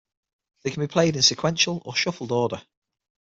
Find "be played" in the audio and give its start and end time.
0.81-1.15